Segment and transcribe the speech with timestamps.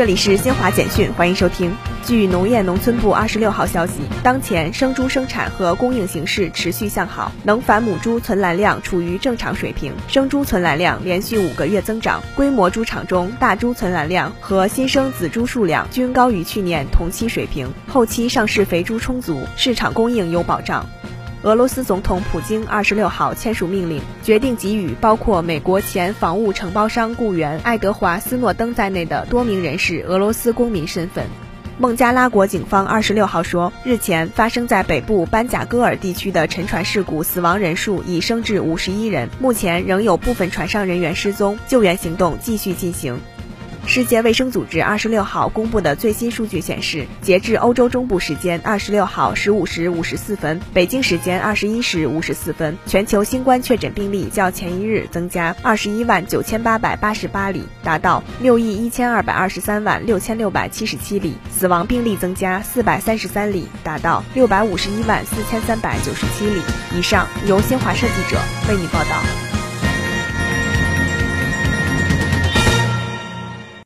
[0.00, 1.76] 这里是新华简讯，欢迎收听。
[2.06, 12.22] 据农业农村部二十六号消息，当前生猪生产和供应形势持续向好，能繁母猪存栏量处于正常水平，生猪存栏量连续五个月增长。
[12.34, 20.86] 规模猪场中大猪存栏量和新生仔猪数量均高于去年同期水平，后期上市肥猪充足，市场供应有保障。
[21.42, 31.24] 俄罗斯总统普京二十六号签署命令，决定给予包括美国前防务承包商雇员爱德华斯诺登在内的多名人士俄罗斯公民身份。
[31.78, 43.18] 孟加拉国警方二十六号说，日前发生在北部班贾戈尔地区的沉船事故，死亡人数已升至五十一人，目前仍有部分船上人员失踪，救援行动继续进行。
[43.86, 66.60] 世界卫生组织二十六号公布的最新数据显示，截至欧洲中部时间二十六号十五时五十四分，北京时间二十一时五十四分，全球新冠确诊病例较前一日增加二十一万九千八百八十八例，达到六亿一千二百二十三万六千六百七十七例；死亡病例增加四百三十三例，达到六百五十一万四千三百九十七例。
[66.96, 69.49] 以上由新华社记者为你报道。